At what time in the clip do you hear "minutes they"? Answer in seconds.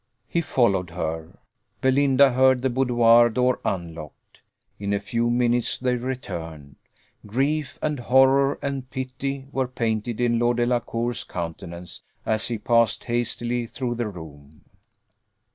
5.29-5.95